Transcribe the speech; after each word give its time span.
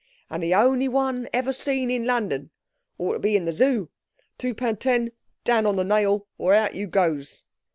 And 0.31 0.41
the 0.41 0.55
only 0.55 0.87
one 0.87 1.29
ever 1.31 1.53
seen 1.53 1.91
in 1.91 2.05
London. 2.05 2.49
Ought 2.97 3.13
to 3.13 3.19
be 3.19 3.35
in 3.35 3.45
the 3.45 3.53
Zoo. 3.53 3.91
Two 4.39 4.55
pun 4.55 4.77
ten, 4.77 5.11
down 5.43 5.67
on 5.67 5.75
the 5.75 5.83
nail, 5.83 6.25
or 6.39 6.55
hout 6.55 6.73
you 6.73 6.87
goes!" 6.87 7.43